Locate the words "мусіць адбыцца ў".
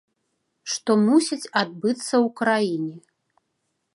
1.09-2.27